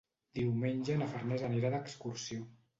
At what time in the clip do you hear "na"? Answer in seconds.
1.03-1.11